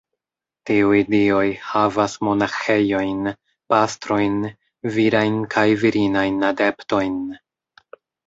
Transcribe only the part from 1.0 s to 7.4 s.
dioj havas monaĥejojn, pastrojn, virajn kaj virinajn adeptojn.